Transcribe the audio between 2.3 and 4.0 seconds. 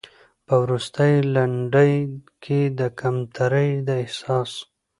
کې د کمترۍ د